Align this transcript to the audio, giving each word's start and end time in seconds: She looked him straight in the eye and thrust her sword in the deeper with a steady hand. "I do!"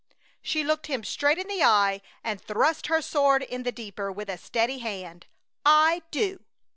She 0.41 0.63
looked 0.63 0.87
him 0.87 1.03
straight 1.03 1.37
in 1.37 1.47
the 1.47 1.61
eye 1.61 2.01
and 2.23 2.41
thrust 2.41 2.87
her 2.87 3.03
sword 3.03 3.43
in 3.43 3.61
the 3.61 3.71
deeper 3.71 4.11
with 4.11 4.29
a 4.31 4.37
steady 4.39 4.79
hand. 4.79 5.27
"I 5.63 6.01
do!" 6.09 6.43